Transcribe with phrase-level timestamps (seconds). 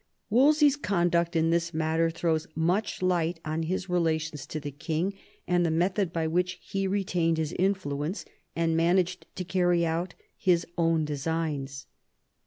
[0.31, 5.13] Wolse/s conduct in this matter throws much light on his relations to the king,
[5.47, 8.25] and the method by which he retained his influence
[8.55, 11.85] and managed to carry out his own designs.